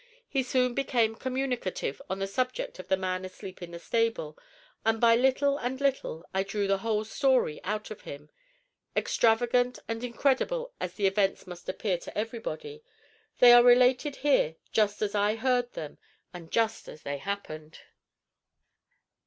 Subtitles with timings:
[0.27, 4.35] He soon became communicative on the subject of the man asleep in the stable,
[4.83, 8.31] and by little and little I drew the whole story out of him.
[8.97, 12.81] Extravagant and incredible as the events must appear to everybody,
[13.37, 15.99] they are related here just as I heard them
[16.33, 17.81] and just as they happened.